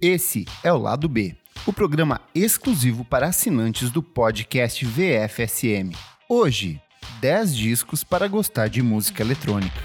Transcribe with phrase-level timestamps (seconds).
[0.00, 1.34] Esse é o Lado B,
[1.66, 5.96] o programa exclusivo para assinantes do podcast VFSM.
[6.28, 6.78] Hoje,
[7.22, 9.80] 10 discos para gostar de música eletrônica.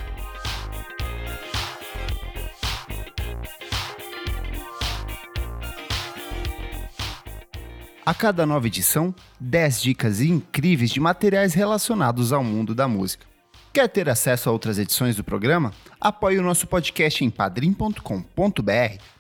[8.06, 13.31] A cada nova edição, 10 dicas incríveis de materiais relacionados ao mundo da música.
[13.74, 15.74] Quer ter acesso a outras edições do programa?
[16.00, 18.02] Apoie o nosso podcast em padrim.com.br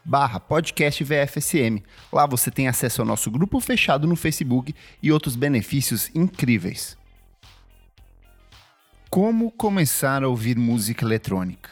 [0.04, 1.82] barra podcast VFSM.
[2.12, 6.98] Lá você tem acesso ao nosso grupo fechado no Facebook e outros benefícios incríveis.
[9.10, 11.70] Como começar a ouvir música eletrônica?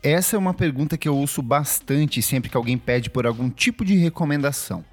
[0.00, 3.84] Essa é uma pergunta que eu ouço bastante sempre que alguém pede por algum tipo
[3.84, 4.84] de recomendação.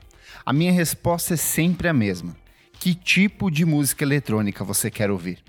[0.43, 2.35] A minha resposta é sempre a mesma.
[2.79, 5.42] Que tipo de música eletrônica você quer ouvir?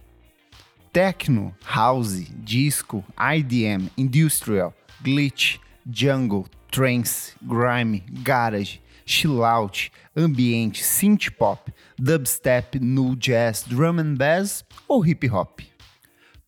[0.94, 12.78] Techno, house, disco, IDM, industrial, glitch, jungle, trance, grime, garage, chillout, ambiente, synth pop, dubstep,
[12.78, 15.62] new jazz, drum and bass ou hip hop.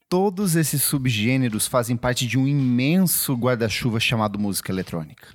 [0.09, 5.27] Todos esses subgêneros fazem parte de um imenso guarda-chuva chamado música eletrônica.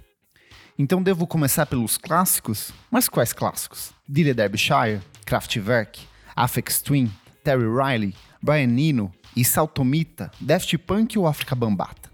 [0.79, 2.71] Então devo começar pelos clássicos?
[2.89, 3.91] Mas quais clássicos?
[4.07, 5.99] Dilly Derbyshire, Kraftwerk,
[6.33, 7.11] Aphex Twin,
[7.43, 12.11] Terry Riley, Brian Eno e Saltomita, Daft Punk ou África Bambata.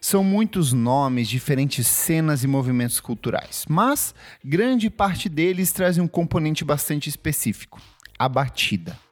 [0.00, 6.64] São muitos nomes, diferentes cenas e movimentos culturais, mas grande parte deles trazem um componente
[6.64, 7.80] bastante específico:
[8.18, 9.05] a batida.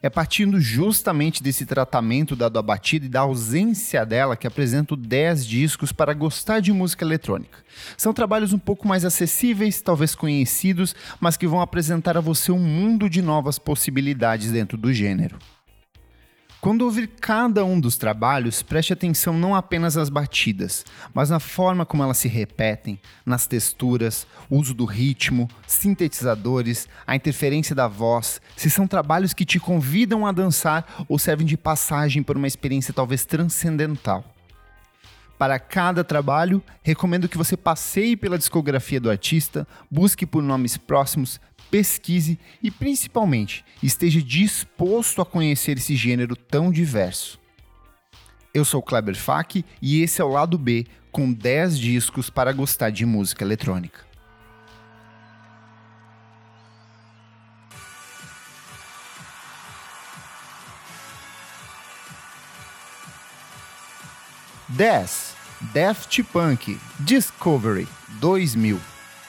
[0.00, 5.44] É partindo justamente desse tratamento dado à batida e da ausência dela que apresento 10
[5.46, 7.58] discos para gostar de música eletrônica.
[7.96, 12.58] São trabalhos um pouco mais acessíveis, talvez conhecidos, mas que vão apresentar a você um
[12.58, 15.38] mundo de novas possibilidades dentro do gênero.
[16.62, 21.84] Quando ouvir cada um dos trabalhos, preste atenção não apenas às batidas, mas na forma
[21.84, 28.70] como elas se repetem, nas texturas, uso do ritmo, sintetizadores, a interferência da voz, se
[28.70, 33.24] são trabalhos que te convidam a dançar ou servem de passagem por uma experiência talvez
[33.24, 34.31] transcendental.
[35.42, 41.40] Para cada trabalho, recomendo que você passeie pela discografia do artista, busque por nomes próximos,
[41.68, 47.40] pesquise e, principalmente, esteja disposto a conhecer esse gênero tão diverso.
[48.54, 52.90] Eu sou Kleber Fak e esse é o lado B com 10 discos para gostar
[52.90, 53.98] de música eletrônica.
[64.68, 65.31] Dez
[65.70, 67.86] Daft Punk Discovery
[68.20, 68.80] 2000.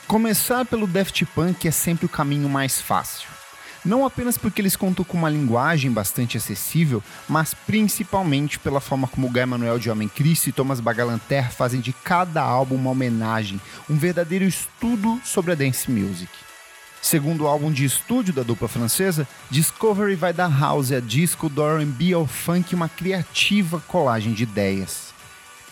[0.08, 3.30] Começar pelo Daft Punk é sempre o caminho mais fácil.
[3.86, 9.30] Não apenas porque eles contam com uma linguagem bastante acessível, mas principalmente pela forma como
[9.30, 13.96] Guy Manuel de Homem Cristo e Thomas Bagalanter fazem de cada álbum uma homenagem, um
[13.96, 16.32] verdadeiro estudo sobre a dance music.
[17.00, 21.62] Segundo o álbum de estúdio da dupla francesa, Discovery vai da house a disco, do
[21.62, 25.13] R&B ao funk uma criativa colagem de ideias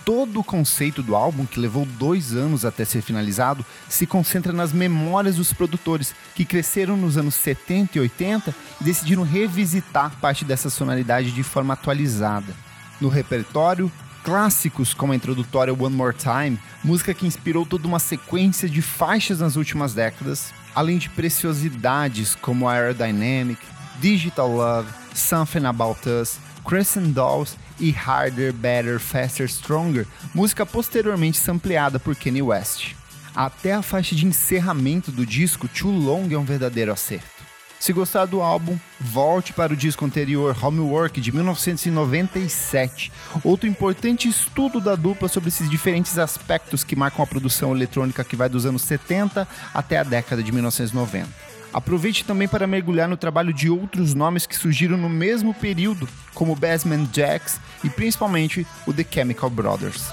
[0.05, 4.73] todo o conceito do álbum, que levou dois anos até ser finalizado, se concentra nas
[4.73, 10.69] memórias dos produtores, que cresceram nos anos 70 e 80 e decidiram revisitar parte dessa
[10.69, 12.53] sonoridade de forma atualizada.
[12.99, 13.91] No repertório,
[14.23, 19.39] clássicos como a introdutória One More Time, música que inspirou toda uma sequência de faixas
[19.39, 23.61] nas últimas décadas, além de preciosidades como Aerodynamic,
[23.99, 31.99] Digital Love, Something About Us, Crescent Dolls e Harder, Better, Faster, Stronger, música posteriormente sampleada
[31.99, 32.93] por Kanye West.
[33.35, 37.41] Até a faixa de encerramento do disco, Too Long, é um verdadeiro acerto.
[37.81, 43.11] Se gostar do álbum, volte para o disco anterior, Homework, de 1997,
[43.43, 48.35] outro importante estudo da dupla sobre esses diferentes aspectos que marcam a produção eletrônica que
[48.35, 51.50] vai dos anos 70 até a década de 1990.
[51.73, 56.55] Aproveite também para mergulhar no trabalho de outros nomes que surgiram no mesmo período, como
[56.55, 60.11] Bassman Jacks e principalmente o The Chemical Brothers.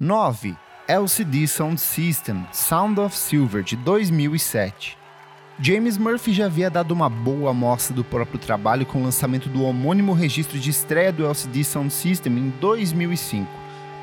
[0.00, 0.56] Nove
[0.86, 5.03] LCD Sound System Sound of Silver de 2007.
[5.60, 9.62] James Murphy já havia dado uma boa amostra do próprio trabalho com o lançamento do
[9.62, 13.48] homônimo registro de estreia do LCD Sound System em 2005.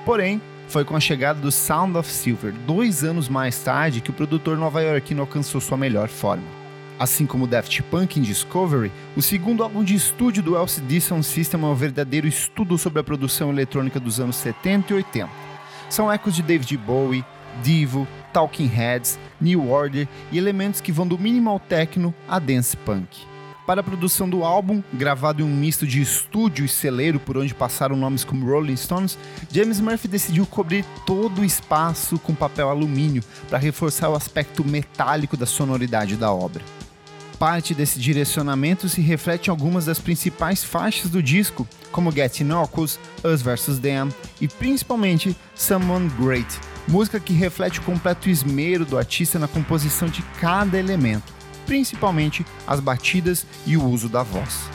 [0.06, 4.13] Porém, foi com a chegada do Sound of Silver, dois anos mais tarde, que o
[4.13, 6.45] produtor nova-iorquino alcançou sua melhor forma.
[6.98, 11.62] Assim como Daft Punk em Discovery, o segundo álbum de estúdio do LCD Sound System
[11.62, 15.30] é um verdadeiro estudo sobre a produção eletrônica dos anos 70 e 80.
[15.89, 17.25] São ecos de David Bowie,
[17.62, 23.31] Divo, Talking Heads, New Order e elementos que vão do minimal techno a dance punk.
[23.66, 27.54] Para a produção do álbum, gravado em um misto de estúdio e celeiro por onde
[27.54, 29.18] passaram nomes como Rolling Stones,
[29.51, 35.38] James Murphy decidiu cobrir todo o espaço com papel alumínio para reforçar o aspecto metálico
[35.38, 36.62] da sonoridade da obra.
[37.38, 43.00] Parte desse direcionamento se reflete em algumas das principais faixas do disco, como Get Knuckles,
[43.24, 43.80] Us vs.
[43.80, 50.07] Them e principalmente Someone Great, música que reflete o completo esmero do artista na composição
[50.07, 51.33] de cada elemento,
[51.66, 54.69] principalmente as batidas e o uso da voz.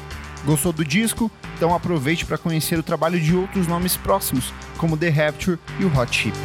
[0.44, 1.30] Gostou do disco?
[1.56, 5.98] Então aproveite para conhecer o trabalho de outros nomes próximos, como The Rapture e o
[5.98, 6.36] Hot Chip.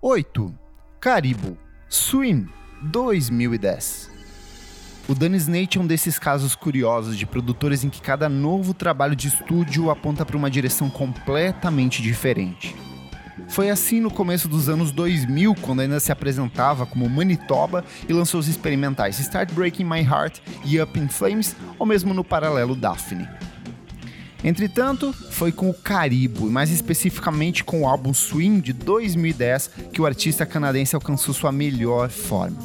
[0.00, 0.54] Oito.
[1.00, 2.48] Caribou Swim
[2.82, 4.16] 2010
[5.08, 9.14] o Dennis Nate é um desses casos curiosos de produtores em que cada novo trabalho
[9.14, 12.74] de estúdio aponta para uma direção completamente diferente.
[13.46, 18.40] Foi assim no começo dos anos 2000, quando ainda se apresentava como Manitoba e lançou
[18.40, 23.28] os experimentais Start Breaking My Heart e Up in Flames, ou mesmo no paralelo Daphne.
[24.46, 30.06] Entretanto, foi com o Caribo, mais especificamente com o álbum Swing de 2010, que o
[30.06, 32.56] artista canadense alcançou sua melhor forma.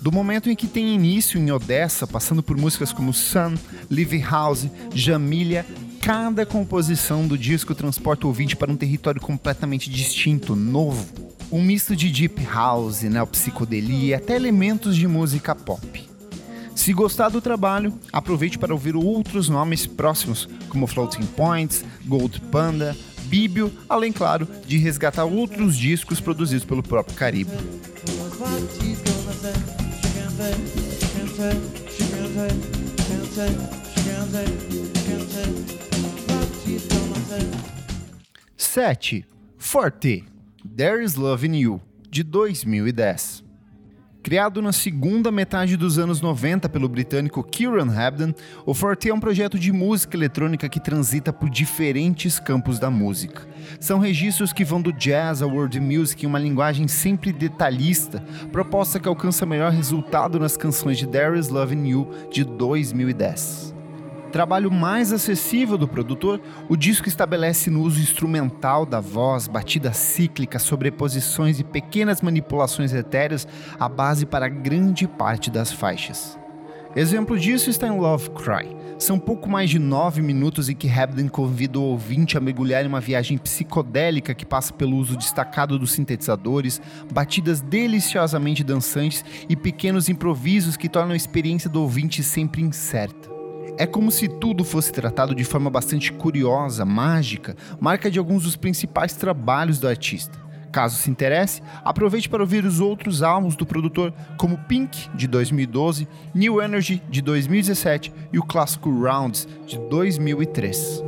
[0.00, 3.54] Do momento em que tem início em Odessa, passando por músicas como Sun,
[3.90, 5.66] Live House, Jamília,
[6.00, 11.06] cada composição do disco transporta o ouvinte para um território completamente distinto, novo.
[11.52, 16.07] Um misto de deep house, neopsicodelia e até elementos de música pop.
[16.78, 22.96] Se gostar do trabalho, aproveite para ouvir outros nomes próximos, como Floating Points, Gold Panda,
[23.24, 27.50] Bíbio, além, claro, de resgatar outros discos produzidos pelo próprio Caribe.
[38.56, 39.26] 7.
[39.58, 40.24] Forte
[40.76, 43.47] There is Love in You, de 2010.
[44.28, 48.34] Criado na segunda metade dos anos 90 pelo britânico Kieran Hebden,
[48.66, 53.48] o Forte é um projeto de música eletrônica que transita por diferentes campos da música.
[53.80, 58.22] São registros que vão do jazz ao world music em uma linguagem sempre detalhista,
[58.52, 63.77] proposta que alcança melhor resultado nas canções de There Is Love in You de 2010
[64.28, 70.58] trabalho mais acessível do produtor, o disco estabelece no uso instrumental da voz, batida cíclica,
[70.58, 73.46] sobreposições e pequenas manipulações etéreas
[73.78, 76.38] a base para grande parte das faixas.
[76.96, 78.76] Exemplo disso está em Love Cry.
[78.98, 82.88] São pouco mais de nove minutos em que Hebden convida o ouvinte a mergulhar em
[82.88, 86.80] uma viagem psicodélica que passa pelo uso destacado dos sintetizadores,
[87.12, 93.37] batidas deliciosamente dançantes e pequenos improvisos que tornam a experiência do ouvinte sempre incerta.
[93.80, 98.56] É como se tudo fosse tratado de forma bastante curiosa, mágica, marca de alguns dos
[98.56, 100.36] principais trabalhos do artista.
[100.72, 106.08] Caso se interesse, aproveite para ouvir os outros álbuns do produtor, como Pink, de 2012,
[106.34, 111.04] New Energy, de 2017 e o clássico Rounds, de 2003.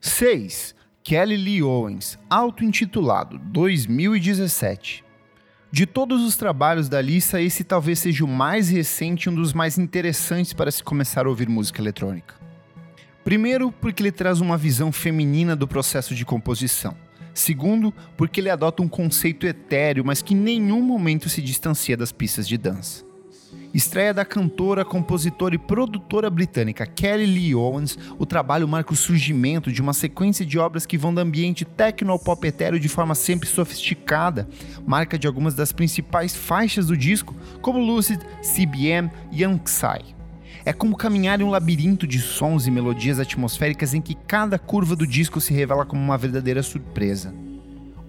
[0.00, 0.79] Seis.
[1.02, 5.02] Kelly Lee Owens, auto-intitulado 2017.
[5.72, 9.54] De todos os trabalhos da lista, esse talvez seja o mais recente e um dos
[9.54, 12.34] mais interessantes para se começar a ouvir música eletrônica.
[13.24, 16.94] Primeiro, porque ele traz uma visão feminina do processo de composição.
[17.32, 22.12] Segundo, porque ele adota um conceito etéreo, mas que em nenhum momento se distancia das
[22.12, 23.09] pistas de dança.
[23.72, 29.70] Estreia da cantora, compositora e produtora britânica Kelly Lee Owens, o trabalho marca o surgimento
[29.70, 33.14] de uma sequência de obras que vão do ambiente techno ao pop etéreo de forma
[33.14, 34.48] sempre sofisticada,
[34.84, 40.16] marca de algumas das principais faixas do disco, como Lucid, CBM e Psy.
[40.64, 44.96] É como caminhar em um labirinto de sons e melodias atmosféricas em que cada curva
[44.96, 47.32] do disco se revela como uma verdadeira surpresa.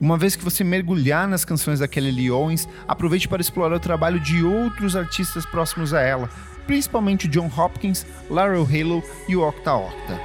[0.02, 3.80] Uma vez que você mergulhar nas canções da Kelly Lee Owens, aproveite para explorar o
[3.80, 6.28] trabalho de outros artistas próximos a ela,
[6.66, 10.20] principalmente John Hopkins, Laurel Halo e o Octa Octa.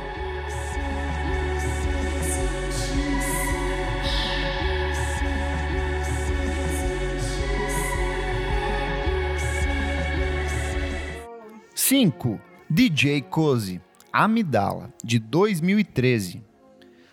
[11.75, 12.40] Cinco.
[12.68, 13.80] DJ Cozy,
[14.12, 16.42] Amidala, de 2013.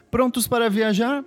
[0.10, 1.24] Prontos para viajar?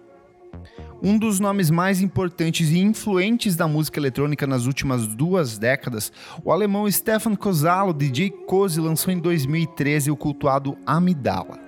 [1.02, 6.12] Um dos nomes mais importantes e influentes da música eletrônica nas últimas duas décadas,
[6.44, 11.65] o alemão Stefan Kozalo, DJ Cozy, lançou em 2013 o cultuado Amidala.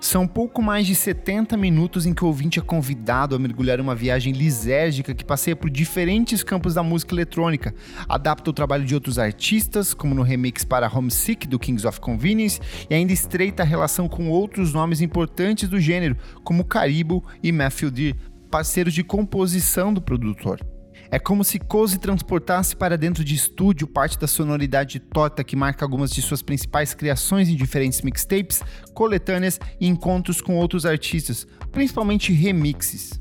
[0.00, 3.82] São pouco mais de 70 minutos em que o ouvinte é convidado a mergulhar em
[3.82, 7.74] uma viagem lisérgica que passeia por diferentes campos da música eletrônica,
[8.08, 12.60] adapta o trabalho de outros artistas, como no remix para Homesick do Kings of Convenience,
[12.88, 17.90] e ainda estreita a relação com outros nomes importantes do gênero, como Caribou e Matthew
[17.90, 18.16] Deer,
[18.50, 20.60] parceiros de composição do produtor.
[21.10, 25.84] É como se Cozy transportasse para dentro de estúdio parte da sonoridade torta que marca
[25.84, 32.32] algumas de suas principais criações em diferentes mixtapes, coletâneas e encontros com outros artistas, principalmente
[32.32, 33.20] remixes.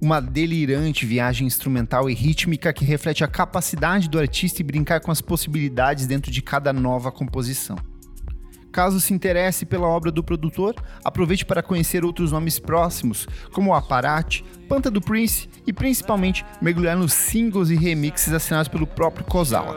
[0.00, 5.12] Uma delirante viagem instrumental e rítmica que reflete a capacidade do artista em brincar com
[5.12, 7.76] as possibilidades dentro de cada nova composição.
[8.72, 10.74] Caso se interesse pela obra do produtor,
[11.04, 16.96] aproveite para conhecer outros nomes próximos, como o Aparat, Panta do Prince e principalmente mergulhar
[16.96, 19.76] nos singles e remixes assinados pelo próprio Kozawa.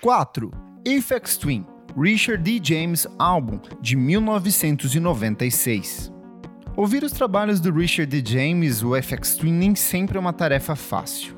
[0.00, 0.50] Quatro,
[0.88, 2.58] Aphex Twin, Richard D.
[2.62, 6.10] James álbum de 1996.
[6.76, 8.32] Ouvir os trabalhos do Richard D.
[8.32, 11.36] James, o FX Twin, nem sempre é uma tarefa fácil.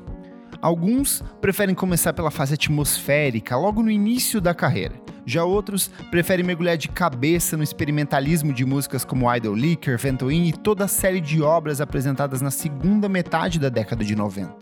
[0.61, 4.93] Alguns preferem começar pela fase atmosférica, logo no início da carreira.
[5.25, 10.53] Já outros preferem mergulhar de cabeça no experimentalismo de músicas como Idle Liquor, Ventoin e
[10.53, 14.55] toda a série de obras apresentadas na segunda metade da década de 90.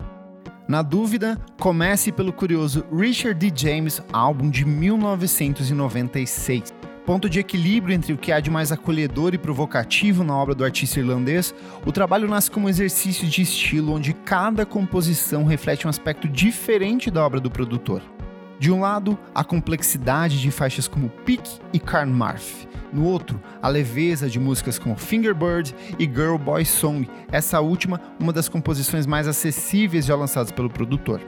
[0.67, 3.51] Na dúvida, comece pelo curioso Richard D.
[3.53, 6.73] James, álbum de 1996
[7.05, 10.63] ponto de equilíbrio entre o que há de mais acolhedor e provocativo na obra do
[10.63, 11.53] artista irlandês,
[11.85, 17.09] o trabalho nasce como um exercício de estilo onde cada composição reflete um aspecto diferente
[17.09, 18.01] da obra do produtor.
[18.59, 22.67] De um lado, a complexidade de faixas como Peak e Carn Marf.
[22.93, 28.31] No outro, a leveza de músicas como Fingerbird e Girl Boy Song, essa última uma
[28.31, 31.21] das composições mais acessíveis já lançadas pelo produtor.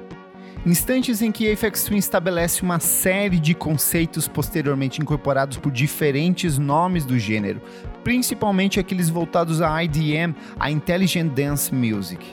[0.65, 7.03] Instantes em que Aphex Twin estabelece uma série de conceitos posteriormente incorporados por diferentes nomes
[7.03, 7.61] do gênero,
[8.01, 12.25] principalmente aqueles voltados a IDM, a Intelligent Dance Music.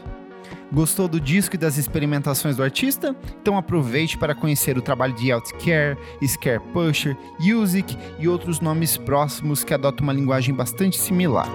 [0.73, 3.17] Gostou do disco e das experimentações do artista?
[3.43, 9.65] Então aproveite para conhecer o trabalho de Outcare, Scare Pusher, Music e outros nomes próximos
[9.65, 11.49] que adotam uma linguagem bastante similar.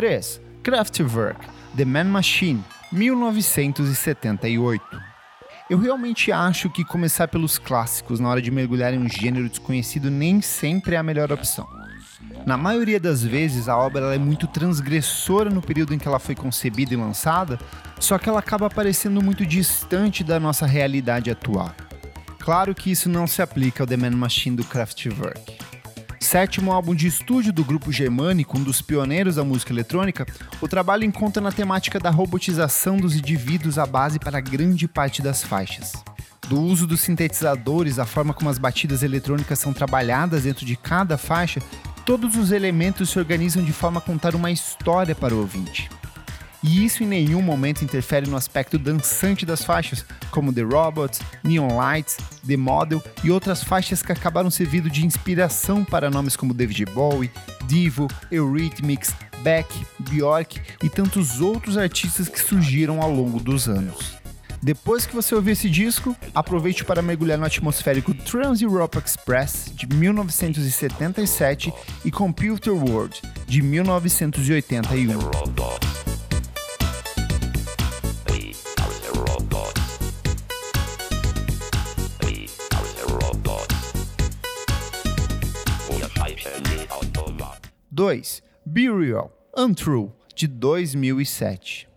[0.00, 0.40] 3.
[0.62, 4.82] Kraftwerk, The Man Machine, 1978.
[5.68, 10.10] Eu realmente acho que começar pelos clássicos na hora de mergulhar em um gênero desconhecido
[10.10, 11.68] nem sempre é a melhor opção.
[12.46, 16.34] Na maioria das vezes, a obra é muito transgressora no período em que ela foi
[16.34, 17.58] concebida e lançada,
[17.98, 21.74] só que ela acaba parecendo muito distante da nossa realidade atual.
[22.38, 25.60] Claro que isso não se aplica ao The Man Machine do Kraftwerk
[26.20, 30.26] sétimo álbum de estúdio do grupo germânico, um dos pioneiros da música eletrônica,
[30.60, 35.42] o trabalho encontra na temática da robotização dos indivíduos a base para grande parte das
[35.42, 35.92] faixas.
[36.46, 41.16] Do uso dos sintetizadores, a forma como as batidas eletrônicas são trabalhadas dentro de cada
[41.16, 41.60] faixa,
[42.04, 45.88] todos os elementos se organizam de forma a contar uma história para o ouvinte
[46.62, 51.76] e isso em nenhum momento interfere no aspecto dançante das faixas, como The Robots, Neon
[51.76, 56.84] Lights, The Model e outras faixas que acabaram servindo de inspiração para nomes como David
[56.86, 57.30] Bowie,
[57.66, 64.20] Divo, Eurythmics, Beck, Bjork e tantos outros artistas que surgiram ao longo dos anos.
[64.62, 69.86] Depois que você ouvir esse disco, aproveite para mergulhar no atmosférico Trans Europe Express de
[69.86, 71.72] 1977
[72.04, 75.89] e Computer World de 1981.
[88.10, 88.42] 2.
[88.66, 91.88] Burial Untrue, de 2007.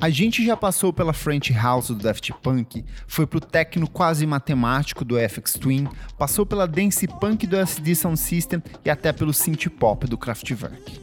[0.00, 5.04] A gente já passou pela French House do Daft Punk, foi pro techno quase matemático
[5.04, 5.86] do FX Twin,
[6.18, 11.00] passou pela dance punk do SD Sound System e até pelo synth pop do Kraftwerk.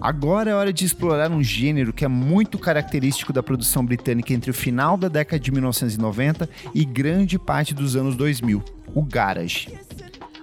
[0.00, 4.50] Agora é hora de explorar um gênero que é muito característico da produção britânica entre
[4.50, 9.68] o final da década de 1990 e grande parte dos anos 2000, o garage.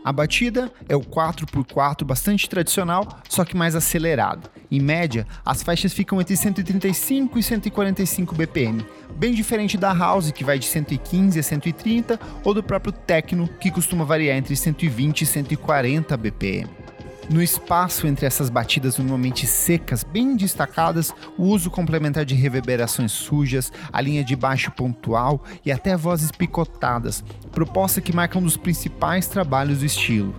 [0.04, 4.50] A batida é o 4x4 bastante tradicional, só que mais acelerado.
[4.72, 10.44] Em média, as faixas ficam entre 135 e 145 BPM, bem diferente da house que
[10.44, 15.26] vai de 115 a 130 ou do próprio techno que costuma variar entre 120 e
[15.26, 16.89] 140 BPM.
[17.30, 23.72] No espaço entre essas batidas normalmente secas, bem destacadas, o uso complementar de reverberações sujas,
[23.94, 29.28] a linha de baixo pontual e até vozes picotadas, proposta que marca um dos principais
[29.28, 30.34] trabalhos do estilo,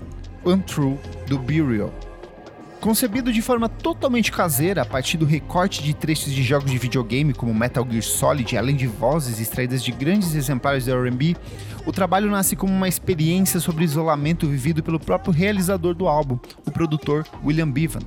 [0.45, 2.10] Untrue, do Burial.
[2.81, 7.35] Concebido de forma totalmente caseira a partir do recorte de trechos de jogos de videogame
[7.35, 11.37] como Metal Gear Solid, além de vozes extraídas de grandes exemplares do R&B,
[11.85, 16.71] o trabalho nasce como uma experiência sobre isolamento vivido pelo próprio realizador do álbum, o
[16.71, 18.01] produtor William Bevan.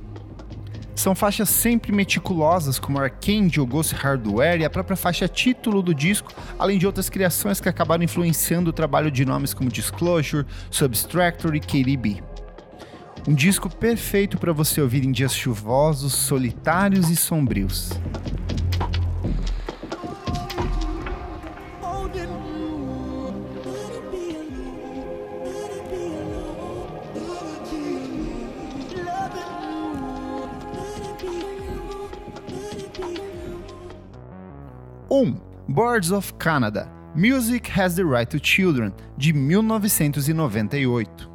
[0.96, 6.32] São faixas sempre meticulosas, como Arcane, Ghost Hardware e a própria faixa título do disco,
[6.58, 11.60] além de outras criações que acabaram influenciando o trabalho de nomes como Disclosure, Substractor e
[11.60, 12.33] KDB.
[13.26, 17.88] Um disco perfeito para você ouvir em dias chuvosos, solitários e sombrios.
[35.10, 41.32] Um, Boards of Canada, Music Has the Right to Children, de 1998.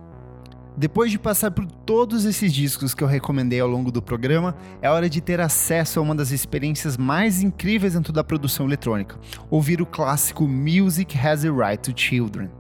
[0.78, 4.88] Depois de passar por todos esses discos que eu recomendei ao longo do programa, é
[4.88, 9.18] hora de ter acesso a uma das experiências mais incríveis dentro da produção eletrônica:
[9.50, 12.52] ouvir o clássico Music Has a Right to Children.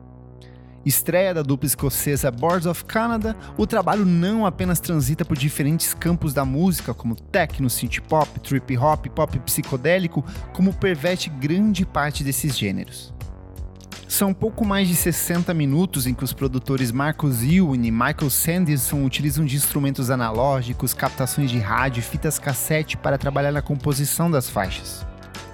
[0.83, 6.33] Estreia da dupla escocesa Boards of Canada, o trabalho não apenas transita por diferentes campos
[6.33, 12.57] da música, como techno, synth pop, trip hop, pop psicodélico, como perverte grande parte desses
[12.57, 13.13] gêneros.
[14.19, 19.05] São pouco mais de 60 minutos em que os produtores Marcus Ewan e Michael Sanderson
[19.05, 24.49] utilizam de instrumentos analógicos, captações de rádio e fitas cassete para trabalhar na composição das
[24.49, 25.07] faixas.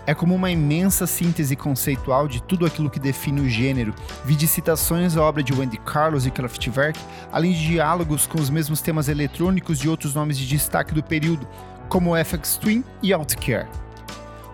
[0.08, 3.94] É como uma imensa síntese conceitual de tudo aquilo que define o gênero,
[4.26, 7.00] vide citações à obra de Wendy Carlos e Kraftwerk,
[7.32, 11.48] além de diálogos com os mesmos temas eletrônicos de outros nomes de destaque do período,
[11.88, 13.85] como FX Twin e Outcare